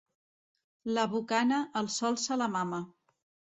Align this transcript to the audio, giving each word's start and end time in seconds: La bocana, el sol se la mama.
La 0.97 1.03
bocana, 1.11 1.61
el 1.83 1.91
sol 1.99 2.19
se 2.25 2.41
la 2.45 2.51
mama. 2.57 2.83